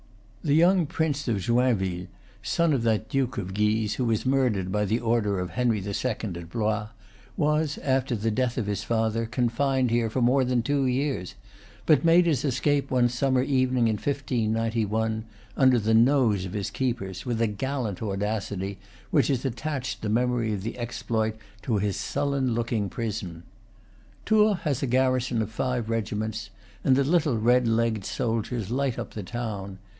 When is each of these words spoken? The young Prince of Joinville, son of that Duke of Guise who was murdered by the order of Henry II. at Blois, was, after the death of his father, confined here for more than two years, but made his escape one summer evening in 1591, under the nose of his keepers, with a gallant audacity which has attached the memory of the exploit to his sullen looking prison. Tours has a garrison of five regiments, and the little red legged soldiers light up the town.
The 0.43 0.55
young 0.55 0.87
Prince 0.87 1.27
of 1.27 1.37
Joinville, 1.41 2.07
son 2.41 2.73
of 2.73 2.81
that 2.81 3.07
Duke 3.07 3.37
of 3.37 3.53
Guise 3.53 3.93
who 3.93 4.05
was 4.05 4.25
murdered 4.25 4.71
by 4.71 4.85
the 4.85 4.99
order 4.99 5.37
of 5.39 5.51
Henry 5.51 5.77
II. 5.85 5.93
at 6.09 6.49
Blois, 6.49 6.87
was, 7.37 7.77
after 7.77 8.15
the 8.15 8.31
death 8.31 8.57
of 8.57 8.65
his 8.65 8.83
father, 8.83 9.27
confined 9.27 9.91
here 9.91 10.09
for 10.09 10.19
more 10.19 10.43
than 10.43 10.63
two 10.63 10.87
years, 10.87 11.35
but 11.85 12.03
made 12.03 12.25
his 12.25 12.43
escape 12.43 12.89
one 12.89 13.07
summer 13.07 13.43
evening 13.43 13.87
in 13.87 13.97
1591, 13.97 15.25
under 15.55 15.77
the 15.77 15.93
nose 15.93 16.45
of 16.45 16.53
his 16.53 16.71
keepers, 16.71 17.23
with 17.23 17.39
a 17.39 17.45
gallant 17.45 18.01
audacity 18.01 18.79
which 19.11 19.27
has 19.27 19.45
attached 19.45 20.01
the 20.01 20.09
memory 20.09 20.51
of 20.51 20.63
the 20.63 20.79
exploit 20.79 21.35
to 21.61 21.77
his 21.77 21.95
sullen 21.95 22.55
looking 22.55 22.89
prison. 22.89 23.43
Tours 24.25 24.57
has 24.63 24.81
a 24.81 24.87
garrison 24.87 25.43
of 25.43 25.51
five 25.51 25.91
regiments, 25.91 26.49
and 26.83 26.95
the 26.95 27.03
little 27.03 27.37
red 27.37 27.67
legged 27.67 28.05
soldiers 28.05 28.71
light 28.71 28.97
up 28.97 29.13
the 29.13 29.21
town. 29.21 29.77